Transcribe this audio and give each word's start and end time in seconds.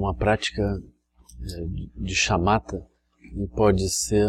uma 0.00 0.14
prática 0.14 0.62
é, 0.62 1.66
de 1.96 2.14
chamata 2.14 2.84
e 3.34 3.46
pode 3.46 3.88
ser 3.90 4.28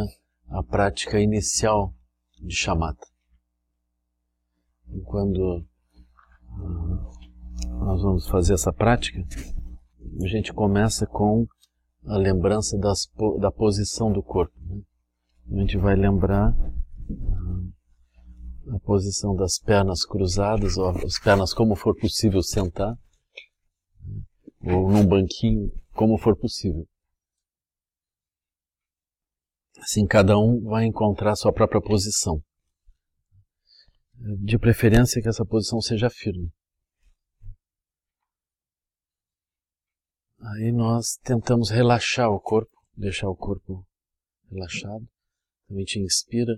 a 0.49 0.61
prática 0.61 1.19
inicial 1.19 1.95
de 2.39 2.55
chamata. 2.55 3.10
Quando 5.21 5.63
ah, 6.49 7.85
nós 7.85 8.01
vamos 8.01 8.27
fazer 8.27 8.55
essa 8.55 8.73
prática, 8.73 9.23
a 10.19 10.27
gente 10.27 10.51
começa 10.51 11.05
com 11.05 11.45
a 12.07 12.17
lembrança 12.17 12.75
das, 12.79 13.07
da 13.39 13.51
posição 13.51 14.11
do 14.11 14.23
corpo. 14.23 14.55
Né? 14.65 14.81
A 15.51 15.55
gente 15.61 15.77
vai 15.77 15.95
lembrar 15.95 16.57
ah, 16.57 18.75
a 18.75 18.79
posição 18.79 19.35
das 19.35 19.59
pernas 19.59 20.03
cruzadas, 20.03 20.77
ou 20.77 20.89
as 20.89 21.19
pernas 21.19 21.53
como 21.53 21.75
for 21.75 21.95
possível 21.95 22.41
sentar, 22.41 22.97
ou 24.63 24.89
num 24.89 25.05
banquinho, 25.05 25.71
como 25.93 26.17
for 26.17 26.35
possível. 26.35 26.87
Assim, 29.77 30.07
cada 30.07 30.35
um 30.37 30.61
vai 30.61 30.85
encontrar 30.85 31.33
a 31.33 31.35
sua 31.35 31.53
própria 31.53 31.81
posição. 31.81 32.41
De 34.23 34.59
preferência 34.59 35.21
que 35.21 35.27
essa 35.27 35.43
posição 35.43 35.81
seja 35.81 36.09
firme. 36.09 36.53
Aí 40.39 40.71
nós 40.71 41.17
tentamos 41.23 41.69
relaxar 41.69 42.29
o 42.29 42.39
corpo, 42.39 42.71
deixar 42.95 43.29
o 43.29 43.35
corpo 43.35 43.85
relaxado. 44.49 45.07
A 45.69 45.73
gente 45.73 45.99
inspira 45.99 46.53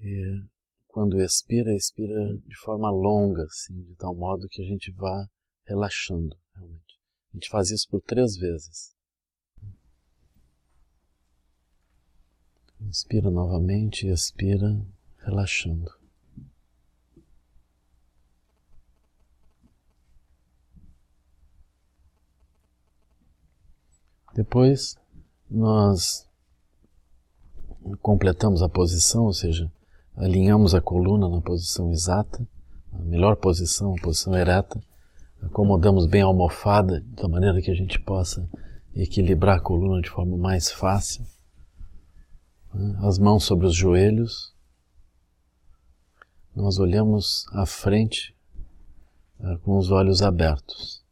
e 0.00 0.44
quando 0.88 1.20
expira, 1.20 1.74
expira 1.74 2.36
de 2.38 2.56
forma 2.56 2.90
longa, 2.90 3.44
assim, 3.44 3.82
de 3.82 3.94
tal 3.96 4.14
modo 4.14 4.48
que 4.48 4.62
a 4.62 4.64
gente 4.64 4.90
vá 4.92 5.26
relaxando, 5.66 6.36
realmente. 6.54 6.98
A 7.32 7.36
gente 7.36 7.48
faz 7.48 7.70
isso 7.70 7.88
por 7.88 8.00
três 8.02 8.36
vezes. 8.36 8.94
Inspira 12.80 13.30
novamente, 13.30 14.06
expira, 14.06 14.68
relaxando. 15.24 15.92
Depois 24.34 24.96
nós 25.50 26.26
completamos 28.00 28.62
a 28.62 28.68
posição, 28.68 29.24
ou 29.24 29.32
seja, 29.32 29.70
alinhamos 30.16 30.74
a 30.74 30.80
coluna 30.80 31.28
na 31.28 31.40
posição 31.40 31.90
exata, 31.90 32.46
a 32.92 32.98
melhor 32.98 33.36
posição, 33.36 33.94
a 33.94 34.00
posição 34.00 34.34
ereta, 34.34 34.80
acomodamos 35.42 36.06
bem 36.06 36.22
a 36.22 36.26
almofada, 36.26 37.00
de 37.00 37.28
maneira 37.28 37.60
que 37.60 37.70
a 37.70 37.74
gente 37.74 38.00
possa 38.00 38.48
equilibrar 38.94 39.58
a 39.58 39.60
coluna 39.60 40.00
de 40.00 40.08
forma 40.08 40.36
mais 40.36 40.70
fácil. 40.70 41.26
Né? 42.72 42.98
As 43.02 43.18
mãos 43.18 43.44
sobre 43.44 43.66
os 43.66 43.74
joelhos. 43.74 44.51
Nós 46.54 46.78
olhamos 46.78 47.46
à 47.52 47.64
frente 47.64 48.36
né, 49.38 49.58
com 49.62 49.78
os 49.78 49.90
olhos 49.90 50.20
abertos. 50.20 51.02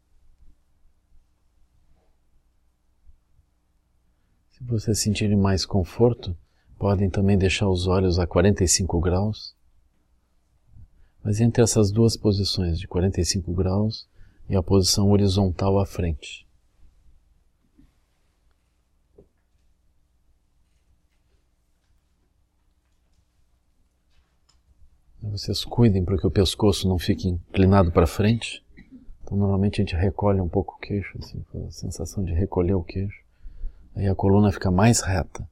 Se 4.51 4.63
vocês 4.63 4.99
sentirem 4.99 5.35
mais 5.35 5.65
conforto, 5.65 6.37
podem 6.77 7.09
também 7.09 7.37
deixar 7.37 7.67
os 7.67 7.87
olhos 7.87 8.19
a 8.19 8.27
45 8.27 8.99
graus. 8.99 9.55
Mas 11.23 11.39
entre 11.39 11.63
essas 11.63 11.91
duas 11.91 12.15
posições 12.15 12.79
de 12.79 12.87
45 12.87 13.51
graus 13.53 14.07
e 14.47 14.55
a 14.55 14.61
posição 14.61 15.09
horizontal 15.09 15.79
à 15.79 15.85
frente. 15.85 16.47
Vocês 25.21 25.63
cuidem 25.63 26.03
para 26.03 26.17
que 26.17 26.25
o 26.25 26.31
pescoço 26.31 26.87
não 26.87 26.97
fique 26.97 27.27
inclinado 27.27 27.91
para 27.91 28.07
frente. 28.07 28.65
Então, 29.23 29.37
normalmente 29.37 29.79
a 29.79 29.85
gente 29.85 29.95
recolhe 29.95 30.41
um 30.41 30.49
pouco 30.49 30.75
o 30.75 30.79
queixo, 30.79 31.17
assim, 31.19 31.45
a 31.67 31.71
sensação 31.71 32.23
de 32.23 32.33
recolher 32.33 32.73
o 32.73 32.83
queixo. 32.83 33.21
Aí 33.95 34.07
a 34.07 34.15
coluna 34.15 34.51
fica 34.51 34.71
mais 34.71 35.01
reta. 35.01 35.47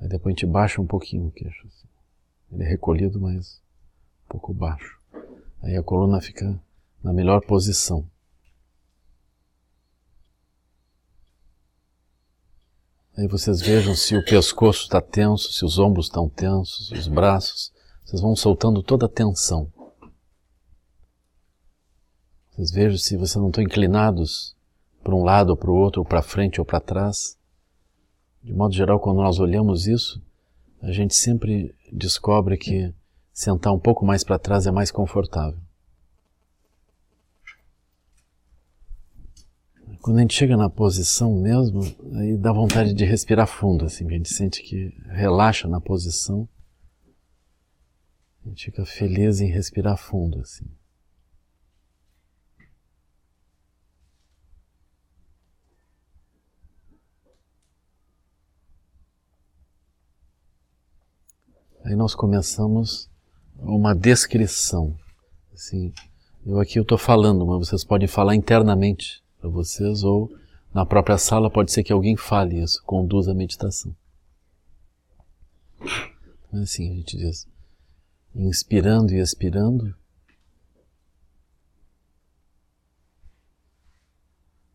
Aí 0.00 0.08
depois 0.08 0.32
a 0.32 0.36
gente 0.36 0.46
baixa 0.46 0.80
um 0.80 0.86
pouquinho 0.86 1.26
o 1.26 1.30
queixo. 1.32 1.66
Assim. 1.66 1.88
Ele 2.52 2.62
é 2.62 2.68
recolhido, 2.68 3.20
mas 3.20 3.60
um 4.26 4.28
pouco 4.28 4.54
baixo. 4.54 4.98
Aí 5.62 5.76
a 5.76 5.82
coluna 5.82 6.20
fica 6.20 6.58
na 7.02 7.12
melhor 7.12 7.40
posição. 7.40 8.08
Aí 13.18 13.26
vocês 13.26 13.60
vejam 13.60 13.96
se 13.96 14.16
o 14.16 14.24
pescoço 14.24 14.84
está 14.84 15.00
tenso, 15.00 15.52
se 15.52 15.64
os 15.64 15.76
ombros 15.76 16.06
estão 16.06 16.28
tensos, 16.28 16.92
os 16.92 17.08
braços. 17.08 17.72
Vocês 18.04 18.22
vão 18.22 18.36
soltando 18.36 18.80
toda 18.80 19.06
a 19.06 19.08
tensão. 19.08 19.72
Vocês 22.52 22.70
vejam 22.70 22.96
se 22.96 23.16
vocês 23.16 23.34
não 23.34 23.48
estão 23.48 23.64
inclinados 23.64 24.54
para 25.02 25.16
um 25.16 25.24
lado 25.24 25.50
ou 25.50 25.56
para 25.56 25.68
o 25.68 25.74
outro, 25.74 26.02
ou 26.02 26.06
para 26.06 26.22
frente 26.22 26.60
ou 26.60 26.64
para 26.64 26.78
trás. 26.78 27.36
De 28.40 28.52
modo 28.52 28.72
geral, 28.72 29.00
quando 29.00 29.16
nós 29.16 29.40
olhamos 29.40 29.88
isso, 29.88 30.22
a 30.80 30.92
gente 30.92 31.16
sempre 31.16 31.74
descobre 31.92 32.56
que 32.56 32.94
sentar 33.32 33.72
um 33.72 33.80
pouco 33.80 34.06
mais 34.06 34.22
para 34.22 34.38
trás 34.38 34.64
é 34.64 34.70
mais 34.70 34.92
confortável. 34.92 35.58
Quando 40.08 40.16
a 40.16 40.22
gente 40.22 40.32
chega 40.32 40.56
na 40.56 40.70
posição 40.70 41.34
mesmo, 41.34 41.82
aí 42.14 42.34
dá 42.34 42.50
vontade 42.50 42.94
de 42.94 43.04
respirar 43.04 43.46
fundo, 43.46 43.84
assim, 43.84 44.06
a 44.06 44.10
gente 44.10 44.32
sente 44.32 44.62
que 44.62 44.88
relaxa 45.10 45.68
na 45.68 45.82
posição. 45.82 46.48
A 48.42 48.48
gente 48.48 48.64
fica 48.64 48.86
feliz 48.86 49.42
em 49.42 49.50
respirar 49.50 49.98
fundo, 49.98 50.40
assim. 50.40 50.64
Aí 61.84 61.94
nós 61.94 62.14
começamos 62.14 63.10
uma 63.58 63.94
descrição. 63.94 64.96
Assim, 65.52 65.92
eu 66.46 66.58
aqui 66.58 66.78
eu 66.78 66.82
estou 66.82 66.96
falando, 66.96 67.44
mas 67.44 67.68
vocês 67.68 67.84
podem 67.84 68.08
falar 68.08 68.34
internamente 68.34 69.22
para 69.38 69.48
vocês 69.48 70.02
ou 70.02 70.30
na 70.72 70.84
própria 70.84 71.16
sala 71.16 71.50
pode 71.50 71.72
ser 71.72 71.82
que 71.82 71.92
alguém 71.92 72.16
fale 72.16 72.62
isso, 72.62 72.82
conduza 72.84 73.32
a 73.32 73.34
meditação. 73.34 73.96
Então, 75.80 76.62
assim 76.62 76.90
a 76.90 76.94
gente 76.94 77.16
diz, 77.16 77.48
inspirando 78.34 79.12
e 79.12 79.20
expirando, 79.20 79.94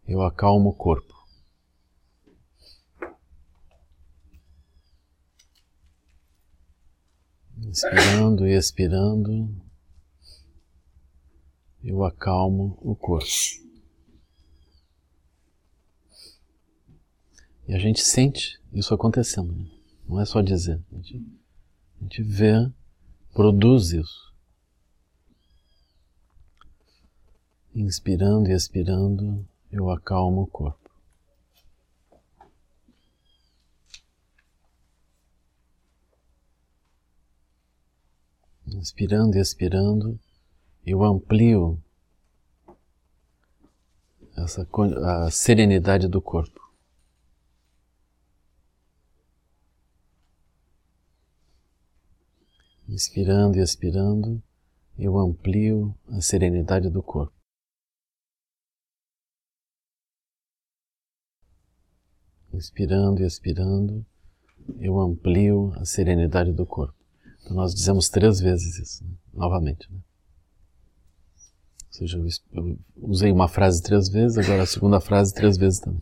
eu 0.08 0.22
acalmo 0.22 0.70
o 0.70 0.74
corpo. 0.74 1.14
Inspirando 7.58 8.46
e 8.46 8.56
expirando, 8.56 9.50
eu 11.84 12.04
acalmo 12.04 12.78
o 12.82 12.96
corpo. 12.96 13.26
E 17.68 17.74
a 17.74 17.80
gente 17.80 18.02
sente 18.02 18.60
isso 18.74 18.94
acontecendo, 18.94 19.54
né? 19.54 19.66
não 20.08 20.20
é 20.20 20.26
só 20.26 20.42
dizer, 20.42 20.82
a 20.92 20.96
gente, 20.96 21.26
a 22.00 22.04
gente 22.04 22.22
vê, 22.22 22.70
produz 23.34 23.92
isso. 23.92 24.34
Inspirando 27.74 28.50
e 28.50 28.54
expirando, 28.54 29.48
eu 29.72 29.90
acalmo 29.90 30.42
o 30.42 30.48
corpo. 30.48 30.92
Inspirando 38.68 39.38
e 39.38 39.42
expirando, 39.42 40.20
eu 40.86 41.04
amplio 41.04 41.82
essa 44.36 44.68
a 45.06 45.32
serenidade 45.32 46.08
do 46.08 46.22
corpo. 46.22 46.63
Inspirando 52.88 53.58
e 53.58 53.62
expirando, 53.62 54.44
eu 54.98 55.18
amplio 55.18 55.96
a 56.08 56.22
serenidade 56.22 56.90
do 56.90 57.02
corpo. 57.02 57.34
Inspirando 62.54 63.22
e 63.22 63.26
expirando, 63.26 64.06
eu 64.80 65.00
amplio 65.00 65.74
a 65.76 65.86
serenidade 65.86 66.52
do 66.52 66.66
corpo. 66.66 66.96
Então 67.42 67.56
nós 67.56 67.74
dizemos 67.74 68.10
três 68.10 68.40
vezes 68.40 68.78
isso, 68.78 69.04
né? 69.04 69.16
novamente. 69.34 69.92
Né? 69.92 70.00
Ou 71.88 71.94
seja, 71.94 72.18
eu 72.52 72.80
usei 72.98 73.32
uma 73.32 73.48
frase 73.48 73.82
três 73.82 74.10
vezes, 74.10 74.38
agora 74.38 74.64
a 74.64 74.68
segunda 74.68 75.00
frase 75.00 75.34
três 75.34 75.58
vezes 75.58 75.80
também. 75.80 76.02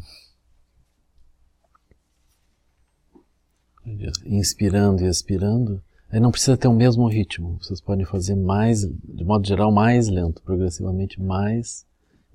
Inspirando 4.26 5.04
e 5.04 5.08
expirando, 5.08 5.84
não 6.20 6.32
precisa 6.32 6.58
ter 6.58 6.68
o 6.68 6.74
mesmo 6.74 7.08
ritmo. 7.08 7.58
Vocês 7.62 7.80
podem 7.80 8.06
fazer 8.06 8.36
mais, 8.36 8.82
de 8.82 9.24
modo 9.24 9.48
geral, 9.48 9.72
mais 9.72 10.10
lento, 10.10 10.42
progressivamente 10.42 11.22
mais 11.22 11.86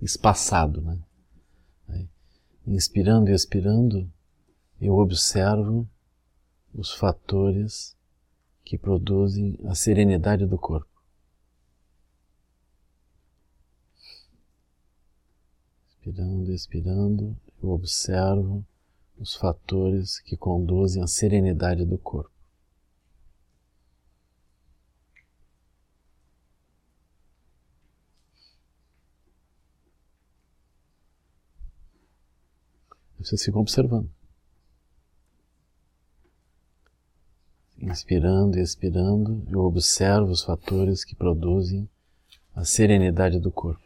espaçado, 0.01 0.81
né? 0.81 0.99
Inspirando 2.67 3.31
e 3.31 3.35
expirando, 3.35 4.11
eu 4.81 4.95
observo 4.95 5.89
os 6.75 6.93
fatores 6.93 7.97
que 8.65 8.77
produzem 8.77 9.57
a 9.65 9.75
serenidade 9.75 10.47
do 10.47 10.59
corpo. 10.59 10.91
Inspirando, 15.89 16.53
expirando, 16.53 17.37
eu 17.63 17.71
observo 17.71 18.65
os 19.19 19.35
fatores 19.35 20.19
que 20.19 20.37
conduzem 20.37 21.03
à 21.03 21.07
serenidade 21.07 21.85
do 21.85 21.97
corpo. 21.97 22.36
Vocês 33.19 33.43
ficam 33.43 33.61
observando. 33.61 34.11
Inspirando 37.79 38.59
e 38.59 38.63
expirando, 38.63 39.45
eu 39.51 39.61
observo 39.61 40.31
os 40.31 40.43
fatores 40.43 41.05
que 41.05 41.15
produzem 41.15 41.89
a 42.55 42.65
serenidade 42.65 43.39
do 43.39 43.51
corpo. 43.51 43.86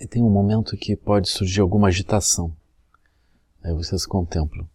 E 0.00 0.06
tem 0.06 0.22
um 0.22 0.30
momento 0.30 0.78
que 0.78 0.96
pode 0.96 1.28
surgir 1.28 1.60
alguma 1.60 1.88
agitação. 1.88 2.56
Aí 3.62 3.74
vocês 3.74 4.06
contemplam. 4.06 4.66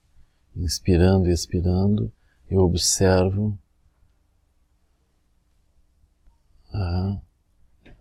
Inspirando 0.56 1.27
e 1.27 1.33
expirando, 1.33 2.13
eu 2.48 2.62
observo. 2.62 3.57
Ah, 6.72 7.19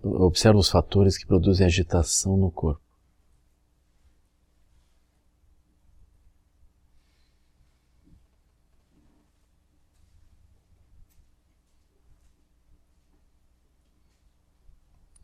observo 0.03 0.59
os 0.59 0.69
fatores 0.69 1.17
que 1.17 1.27
produzem 1.27 1.65
agitação 1.65 2.37
no 2.37 2.51
corpo. 2.51 2.83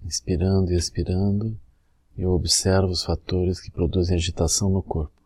Inspirando 0.02 0.72
e 0.72 0.76
expirando, 0.76 1.60
eu 2.22 2.32
observo 2.32 2.88
os 2.88 3.02
fatores 3.02 3.58
que 3.58 3.70
produzem 3.70 4.14
agitação 4.14 4.68
no 4.68 4.82
corpo. 4.82 5.18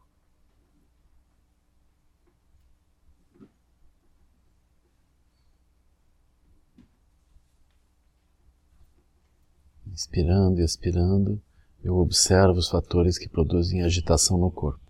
Inspirando 9.89 10.61
e 10.61 10.65
expirando, 10.65 11.43
eu 11.83 11.97
observo 11.97 12.59
os 12.59 12.69
fatores 12.69 13.19
que 13.19 13.29
produzem 13.29 13.83
agitação 13.83 14.39
no 14.39 14.51
corpo. 14.51 14.81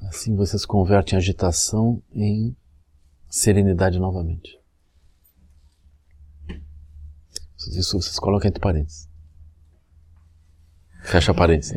Assim 0.00 0.34
vocês 0.34 0.64
convertem 0.64 1.16
agitação 1.16 2.02
em 2.12 2.56
serenidade 3.28 4.00
novamente. 4.00 4.65
Isso 7.58 8.00
vocês 8.00 8.18
colocam 8.18 8.48
entre 8.48 8.60
parênteses. 8.60 9.08
Fecha 11.02 11.32
parênteses. 11.32 11.72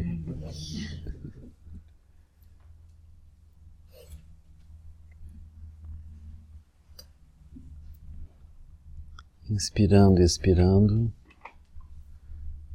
Inspirando 9.50 10.22
e 10.22 10.24
expirando, 10.24 11.12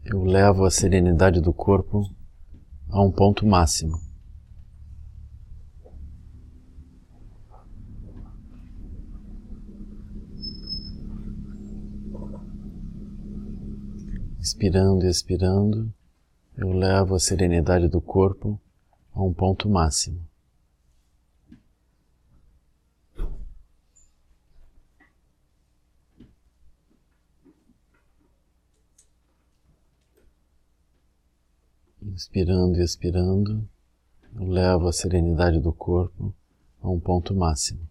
eu 0.05 0.25
levo 0.25 0.65
a 0.65 0.71
serenidade 0.71 1.41
do 1.41 1.53
corpo 1.53 2.11
a 2.89 3.01
um 3.03 3.13
ponto 3.13 3.47
máximo. 3.47 4.01
Inspirando 14.65 15.05
e 15.05 15.11
expirando, 15.11 15.95
eu 16.57 16.73
levo 16.73 17.15
a 17.15 17.21
serenidade 17.21 17.87
do 17.87 18.01
corpo 18.01 18.59
a 19.13 19.23
um 19.23 19.31
ponto 19.31 19.69
máximo. 19.69 20.27
Inspirando 32.01 32.79
e 32.79 32.83
expirando, 32.83 33.69
eu 34.35 34.47
levo 34.47 34.89
a 34.89 34.93
serenidade 34.95 35.61
do 35.61 35.75
corpo 35.75 36.35
a 36.81 36.89
um 36.89 36.99
ponto 36.99 37.35
máximo. 37.35 37.87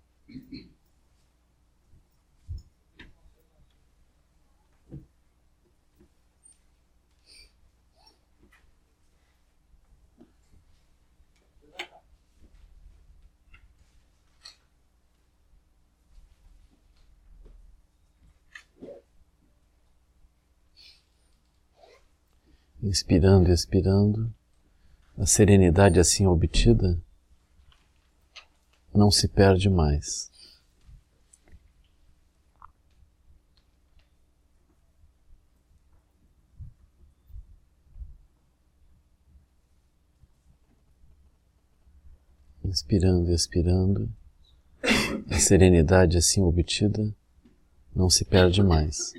Inspirando 22.84 23.50
e 23.50 23.54
expirando, 23.54 24.32
a 25.18 25.26
serenidade 25.26 26.02
assim 26.02 26.28
obtida 26.28 27.02
não 28.94 29.10
se 29.10 29.30
perde 29.30 29.70
mais. 29.70 30.30
Inspirando 42.66 43.32
e 43.32 43.34
expirando, 43.34 44.14
a 45.30 45.40
serenidade 45.40 46.18
assim 46.18 46.42
obtida 46.42 47.16
não 47.96 48.10
se 48.10 48.26
perde 48.26 48.62
mais. 48.62 49.14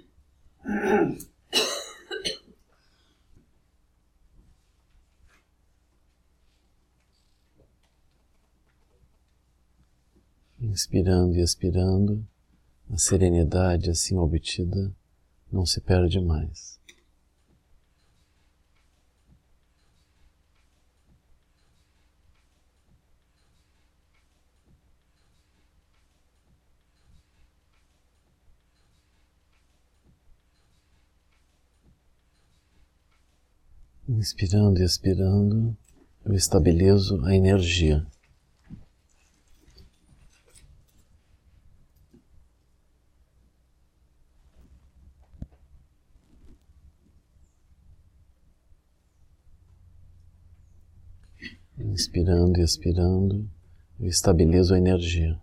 inspirando 10.75 11.37
e 11.37 11.40
expirando, 11.40 12.26
a 12.90 12.99
serenidade 12.99 13.90
assim 13.90 14.19
obtida 14.19 14.93
não 15.50 15.64
se 15.64 15.81
perde 15.81 16.21
mais. 16.21 16.81
Inspirando 34.09 34.81
e 34.81 34.85
expirando, 34.85 35.76
eu 36.25 36.35
estabilizo 36.35 37.25
a 37.25 37.33
energia. 37.33 38.04
Inspirando 52.05 52.61
e 52.61 52.63
expirando, 52.63 53.51
eu 53.99 54.07
estabilizo 54.07 54.75
a 54.75 54.79
energia. 54.79 55.41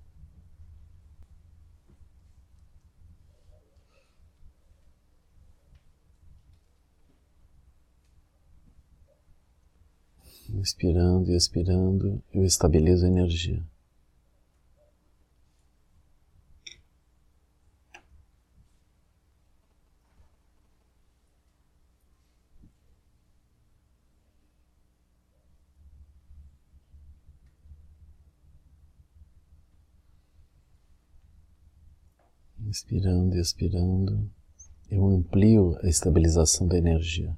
Inspirando 10.53 11.31
e 11.31 11.35
expirando, 11.35 12.21
eu 12.31 12.45
estabilizo 12.45 13.07
a 13.07 13.09
energia. 13.09 13.63
Inspirando 32.71 33.35
e 33.35 33.41
expirando, 33.41 34.31
eu 34.89 35.05
amplio 35.05 35.77
a 35.83 35.89
estabilização 35.89 36.65
da 36.65 36.77
energia. 36.77 37.35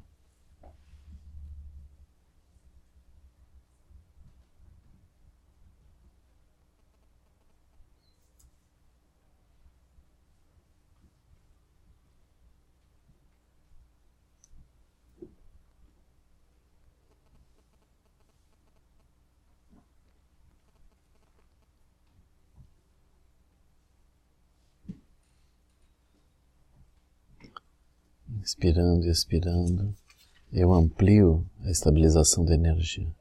Inspirando 28.64 29.06
e 29.06 29.10
expirando, 29.10 29.94
eu 30.54 30.72
amplio 30.72 31.46
a 31.66 31.70
estabilização 31.70 32.46
da 32.46 32.54
energia. 32.54 33.14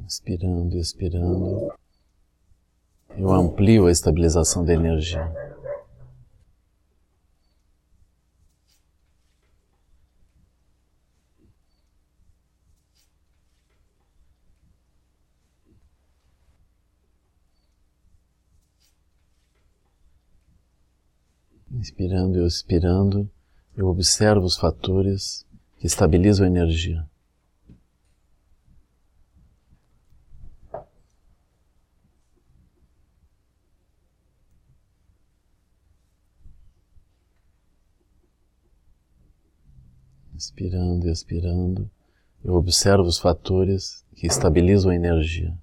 Inspirando 0.00 0.74
e 0.74 0.80
expirando, 0.80 1.70
eu 3.10 3.30
amplio 3.30 3.88
a 3.88 3.92
estabilização 3.92 4.64
da 4.64 4.72
energia. 4.72 5.45
Inspirando 21.86 22.40
e 22.40 22.44
expirando, 22.44 23.30
eu 23.76 23.86
observo 23.86 24.44
os 24.44 24.56
fatores 24.56 25.46
que 25.78 25.86
estabilizam 25.86 26.44
a 26.44 26.48
energia. 26.48 27.08
Inspirando 40.34 41.06
e 41.06 41.12
expirando, 41.12 41.88
eu 42.42 42.54
observo 42.54 43.04
os 43.04 43.20
fatores 43.20 44.04
que 44.16 44.26
estabilizam 44.26 44.90
a 44.90 44.96
energia. 44.96 45.56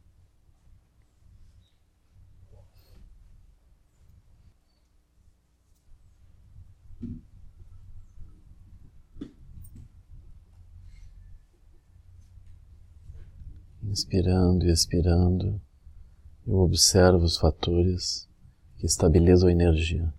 Inspirando 13.93 14.65
e 14.65 14.71
expirando, 14.71 15.61
eu 16.47 16.55
observo 16.55 17.23
os 17.25 17.37
fatores 17.37 18.27
que 18.75 18.87
estabilizam 18.87 19.47
a 19.47 19.51
energia. 19.51 20.11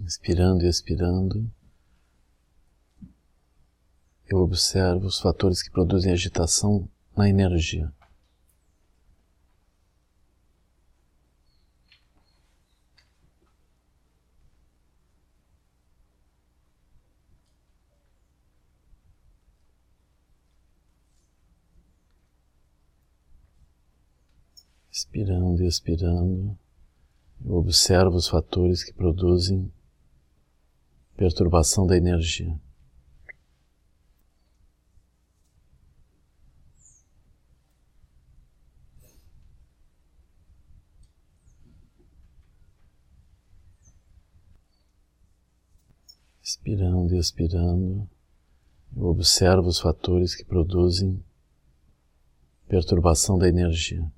Inspirando 0.00 0.64
e 0.64 0.68
expirando, 0.68 1.48
eu 4.26 4.38
observo 4.38 5.06
os 5.06 5.20
fatores 5.20 5.62
que 5.62 5.70
produzem 5.70 6.10
agitação 6.10 6.88
na 7.14 7.28
energia. 7.28 7.92
Inspirando 24.90 25.62
e 25.62 25.66
expirando, 25.66 26.58
eu 27.44 27.52
observo 27.52 28.16
os 28.16 28.26
fatores 28.26 28.82
que 28.82 28.94
produzem 28.94 29.70
perturbação 31.20 31.86
da 31.86 31.98
energia. 31.98 32.58
Inspirando 46.42 47.14
e 47.14 47.18
expirando, 47.18 48.08
eu 48.96 49.04
observo 49.04 49.68
os 49.68 49.78
fatores 49.78 50.34
que 50.34 50.42
produzem 50.42 51.22
perturbação 52.66 53.36
da 53.36 53.46
energia. 53.46 54.10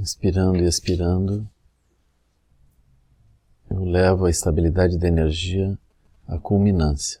Inspirando 0.00 0.56
e 0.56 0.66
expirando, 0.66 1.46
eu 3.68 3.84
levo 3.84 4.24
a 4.24 4.30
estabilidade 4.30 4.96
da 4.96 5.06
energia 5.06 5.78
à 6.26 6.38
culminância. 6.38 7.20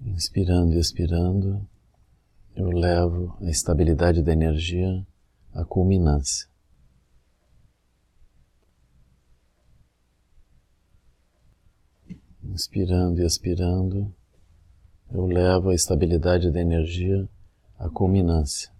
Inspirando 0.00 0.72
e 0.72 0.78
expirando, 0.78 1.68
eu 2.56 2.70
levo 2.70 3.36
a 3.42 3.50
estabilidade 3.50 4.22
da 4.22 4.32
energia 4.32 5.06
à 5.52 5.62
culminância. 5.62 6.48
Inspirando 12.52 13.20
e 13.20 13.26
expirando, 13.26 14.14
eu 15.10 15.26
levo 15.26 15.70
a 15.70 15.74
estabilidade 15.74 16.50
da 16.50 16.60
energia 16.60 17.28
à 17.78 17.88
culminância. 17.88 18.72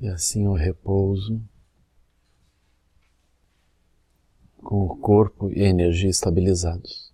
E 0.00 0.08
assim 0.08 0.48
o 0.48 0.54
repouso, 0.54 1.40
com 4.58 4.84
o 4.86 4.96
corpo 4.96 5.48
e 5.52 5.62
a 5.62 5.68
energia 5.68 6.10
estabilizados. 6.10 7.12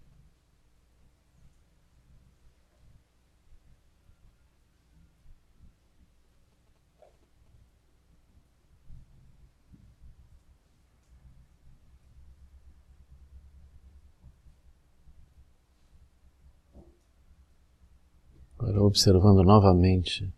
Agora 18.59 18.78
observando 18.89 19.45
novamente 19.45 20.33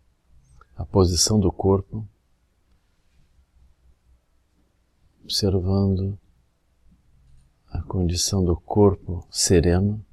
a 0.75 0.85
posição 0.85 1.39
do 1.39 1.51
corpo. 1.51 2.07
observando 5.23 6.19
a 7.69 7.81
condição 7.83 8.43
do 8.43 8.59
corpo 8.59 9.25
sereno, 9.31 10.05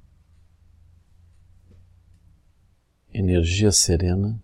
energia 3.13 3.69
serena, 3.69 4.41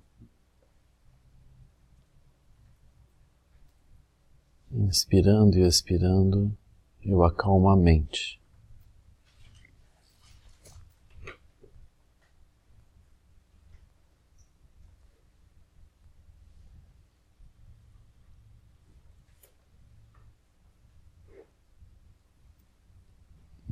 inspirando 4.69 5.57
e 5.57 5.65
expirando, 5.65 6.53
eu 7.01 7.23
acalmo 7.23 7.69
a 7.69 7.77
mente. 7.77 8.41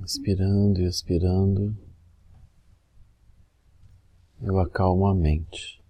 Inspirando 0.04 0.82
e 0.82 0.86
expirando, 0.86 1.74
eu 4.42 4.60
acalmo 4.60 5.08
a 5.08 5.16
mente. 5.16 5.82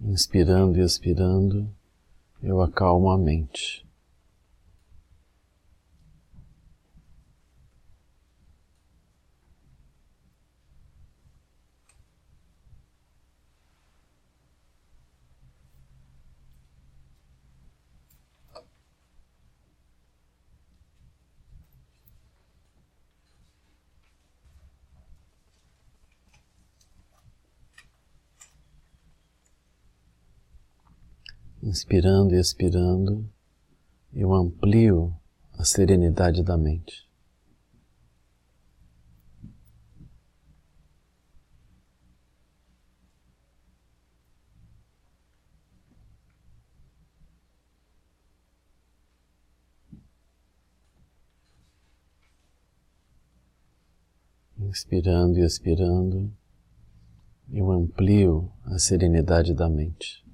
Inspirando 0.00 0.78
e 0.78 0.82
expirando, 0.82 1.70
eu 2.42 2.62
acalmo 2.62 3.10
a 3.10 3.18
mente. 3.18 3.85
Inspirando 31.76 32.34
e 32.34 32.40
expirando, 32.40 33.30
eu 34.10 34.32
amplio 34.32 35.14
a 35.58 35.62
serenidade 35.62 36.42
da 36.42 36.56
mente. 36.56 37.06
Inspirando 54.58 55.38
e 55.38 55.44
expirando, 55.44 56.34
eu 57.52 57.70
amplio 57.70 58.50
a 58.64 58.78
serenidade 58.78 59.52
da 59.52 59.68
mente. 59.68 60.25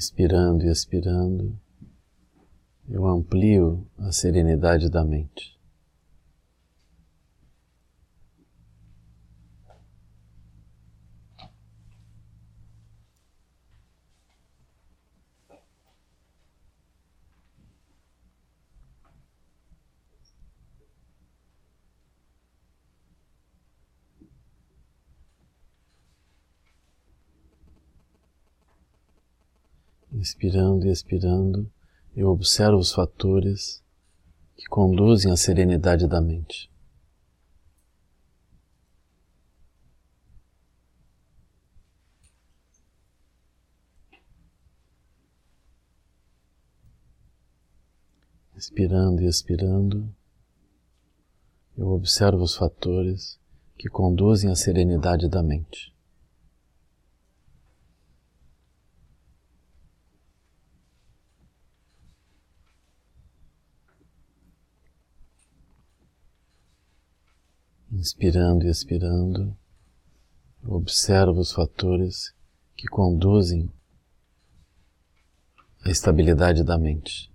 Inspirando 0.00 0.64
e 0.64 0.72
expirando, 0.72 1.60
eu 2.88 3.06
amplio 3.06 3.86
a 3.98 4.10
serenidade 4.10 4.88
da 4.88 5.04
mente. 5.04 5.59
Inspirando 30.20 30.86
e 30.86 30.90
expirando, 30.90 31.72
eu 32.14 32.28
observo 32.28 32.76
os 32.76 32.92
fatores 32.92 33.82
que 34.54 34.66
conduzem 34.66 35.32
à 35.32 35.36
serenidade 35.36 36.06
da 36.06 36.20
mente. 36.20 36.70
Inspirando 48.54 49.22
e 49.22 49.26
expirando, 49.26 50.14
eu 51.78 51.88
observo 51.88 52.42
os 52.42 52.54
fatores 52.54 53.40
que 53.74 53.88
conduzem 53.88 54.50
à 54.50 54.54
serenidade 54.54 55.30
da 55.30 55.42
mente. 55.42 55.94
Inspirando 68.00 68.64
e 68.64 68.70
expirando, 68.70 69.54
observa 70.64 71.38
os 71.38 71.52
fatores 71.52 72.34
que 72.74 72.88
conduzem 72.88 73.70
à 75.84 75.90
estabilidade 75.90 76.64
da 76.64 76.78
mente. 76.78 77.30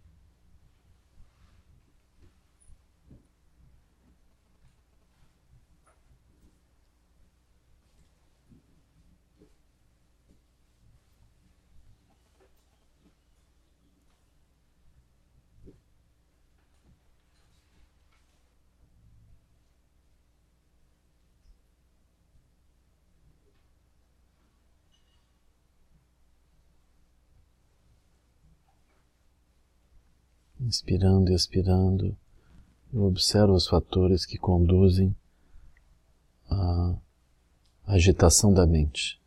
inspirando 30.76 31.32
e 31.32 31.36
expirando, 31.36 32.18
eu 32.94 33.04
observo 33.04 33.54
os 33.54 33.66
fatores 33.66 34.26
que 34.26 34.38
conduzem 34.38 35.16
à 36.50 36.98
agitação 37.86 38.54
da 38.54 38.68
mente. 38.68 39.22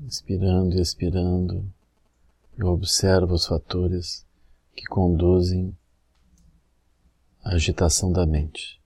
Inspirando 0.00 0.76
e 0.76 0.80
expirando, 0.80 1.64
eu 2.58 2.66
observo 2.68 3.34
os 3.34 3.46
fatores 3.46 4.24
que 4.74 4.84
conduzem 4.86 5.76
à 7.46 7.54
agitação 7.54 8.12
da 8.12 8.26
mente. 8.26 8.82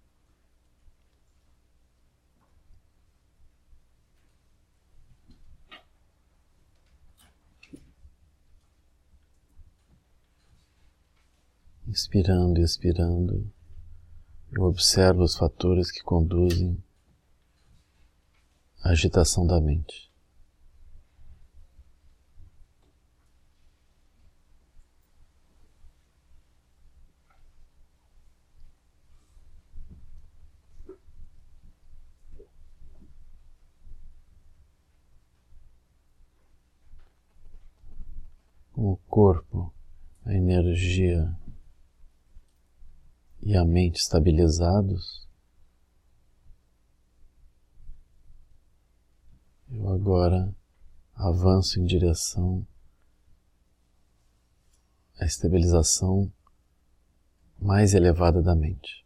Inspirando 11.89 12.61
e 12.61 12.63
expirando, 12.63 13.51
eu 14.53 14.65
observo 14.65 15.23
os 15.23 15.35
fatores 15.35 15.91
que 15.91 16.03
conduzem 16.03 16.77
à 18.83 18.91
agitação 18.91 19.47
da 19.47 19.59
mente. 19.59 20.10
O 38.83 38.97
corpo, 39.11 39.71
a 40.25 40.33
energia 40.33 41.37
e 43.43 43.55
a 43.55 43.63
mente 43.63 44.01
estabilizados, 44.01 45.29
eu 49.71 49.87
agora 49.91 50.55
avanço 51.15 51.79
em 51.79 51.85
direção 51.85 52.67
à 55.21 55.27
estabilização 55.27 56.33
mais 57.61 57.93
elevada 57.93 58.41
da 58.41 58.55
mente. 58.55 59.05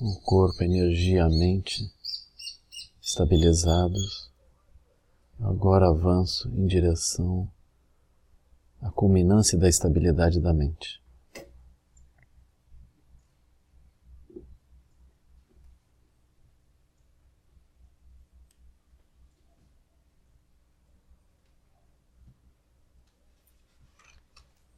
o 0.00 0.15
corpo, 0.26 0.64
energia, 0.64 1.28
mente 1.28 1.88
estabilizados. 3.00 4.28
Agora 5.38 5.88
avanço 5.88 6.48
em 6.48 6.66
direção 6.66 7.48
à 8.82 8.90
culminância 8.90 9.56
da 9.56 9.68
estabilidade 9.68 10.40
da 10.40 10.52
mente. 10.52 11.00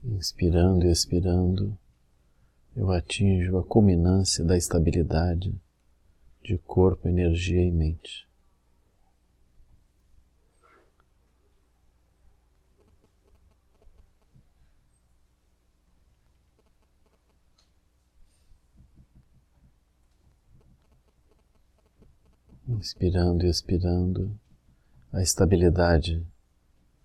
Inspirando 0.05 0.85
e 0.85 0.91
expirando 0.91 1.79
eu 2.79 2.93
atinjo 2.93 3.59
a 3.59 3.65
culminância 3.65 4.45
da 4.45 4.57
estabilidade 4.57 5.53
de 6.45 6.57
corpo, 6.59 7.09
energia 7.09 7.61
e 7.61 7.73
mente. 7.73 8.29
Inspirando 22.69 23.45
e 23.45 23.51
expirando, 23.51 24.39
a 25.13 25.21
estabilidade 25.21 26.25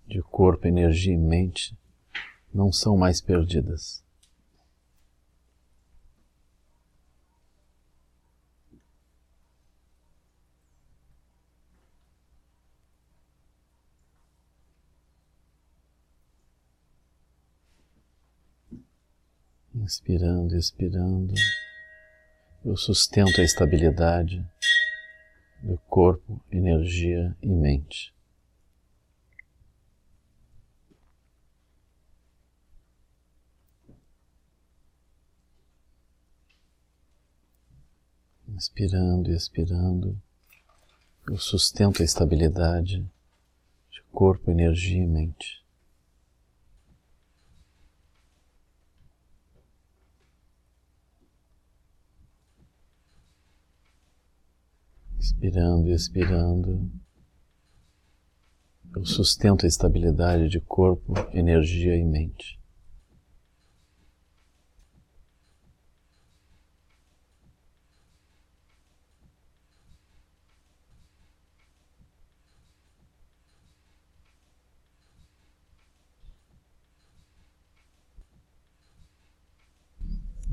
de 0.05 0.21
corpo, 0.21 0.67
energia 0.67 1.15
e 1.15 1.17
mente 1.17 1.75
não 2.53 2.71
são 2.71 2.95
mais 2.95 3.19
perdidas. 3.19 4.03
Inspirando 19.75 20.55
expirando, 20.55 21.33
eu 22.63 22.77
sustento 22.77 23.41
a 23.41 23.43
estabilidade 23.43 24.45
do 25.63 25.79
corpo, 25.89 26.39
energia 26.51 27.35
e 27.41 27.47
mente. 27.47 28.13
Inspirando 38.47 39.31
e 39.31 39.35
expirando, 39.35 40.21
eu 41.27 41.37
sustento 41.39 42.03
a 42.03 42.05
estabilidade 42.05 42.99
de 43.89 44.03
corpo, 44.11 44.51
energia 44.51 45.01
e 45.01 45.07
mente. 45.07 45.62
Inspirando 55.23 55.89
e 55.89 55.93
expirando. 55.93 56.91
Eu 58.93 59.05
sustento 59.05 59.63
a 59.65 59.69
estabilidade 59.69 60.49
de 60.49 60.59
corpo, 60.59 61.13
energia 61.31 61.95
e 61.95 62.03
mente. 62.03 62.59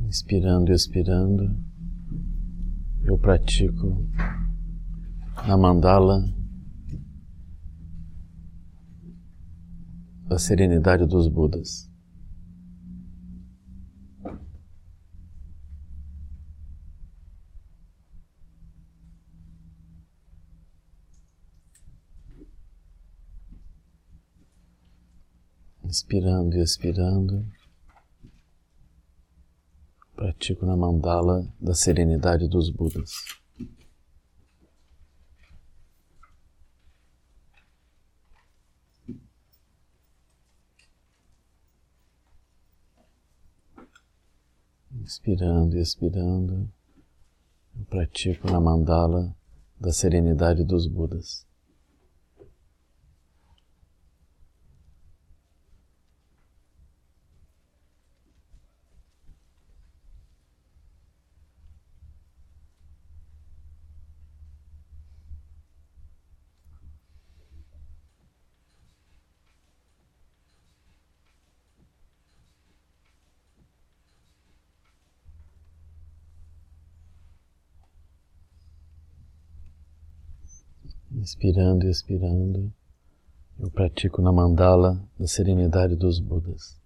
Inspirando 0.07 0.71
e 0.71 0.75
expirando, 0.77 1.57
eu 3.05 3.19
pratico 3.19 4.07
na 5.47 5.57
mandala 5.57 6.25
da 10.29 10.39
serenidade 10.39 11.07
dos 11.07 11.27
Budas. 11.27 11.91
Inspirando 25.83 26.57
e 26.57 26.63
expirando, 26.63 27.45
pratico 30.15 30.65
na 30.65 30.77
mandala 30.77 31.53
da 31.61 31.75
serenidade 31.75 32.47
dos 32.47 32.71
Budas. 32.71 33.40
Inspirando 45.11 45.77
e 45.77 45.81
expirando, 45.81 46.71
eu 47.77 47.85
pratico 47.87 48.49
na 48.49 48.61
mandala 48.61 49.35
da 49.77 49.91
serenidade 49.93 50.63
dos 50.63 50.87
Budas. 50.87 51.45
Inspirando 81.21 81.87
e 81.87 81.91
expirando, 81.91 82.73
eu 83.59 83.71
pratico 83.71 84.23
na 84.23 84.33
mandala 84.33 85.07
da 85.19 85.27
serenidade 85.27 85.95
dos 85.95 86.19
Budas. 86.19 86.80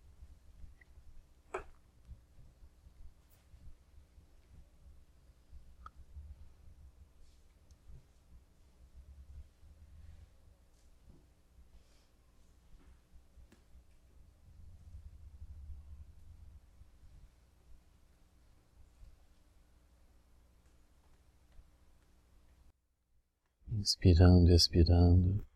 Inspirando 23.85 24.51
e 24.51 24.55
expirando, 24.55 25.47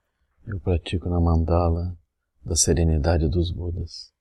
eu 0.45 0.61
pratico 0.61 1.09
na 1.09 1.19
mandala 1.19 1.99
da 2.45 2.55
serenidade 2.55 3.27
dos 3.27 3.51
Budas. 3.51 4.13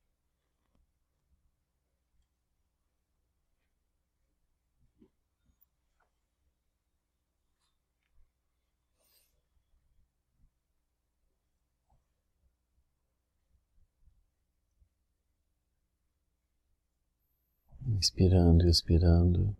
Inspirando 17.85 18.65
e 18.65 18.69
expirando, 18.69 19.53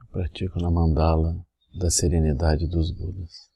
eu 0.00 0.06
pratico 0.06 0.60
na 0.60 0.70
mandala 0.70 1.44
da 1.74 1.90
serenidade 1.90 2.66
dos 2.66 2.90
Budas. 2.90 3.51